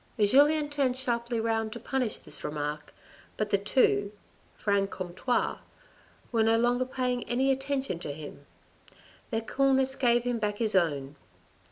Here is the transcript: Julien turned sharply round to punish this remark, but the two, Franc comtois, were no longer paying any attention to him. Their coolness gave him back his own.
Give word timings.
Julien 0.19 0.67
turned 0.71 0.97
sharply 0.97 1.39
round 1.39 1.71
to 1.73 1.79
punish 1.79 2.17
this 2.17 2.43
remark, 2.43 2.91
but 3.37 3.51
the 3.51 3.59
two, 3.59 4.11
Franc 4.57 4.89
comtois, 4.89 5.59
were 6.31 6.41
no 6.41 6.57
longer 6.57 6.85
paying 6.85 7.23
any 7.25 7.51
attention 7.51 7.99
to 7.99 8.11
him. 8.11 8.47
Their 9.29 9.41
coolness 9.41 9.93
gave 9.93 10.23
him 10.23 10.39
back 10.39 10.57
his 10.57 10.73
own. 10.73 11.17